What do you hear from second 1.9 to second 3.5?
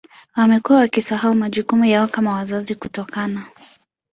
kama wazazi kutokana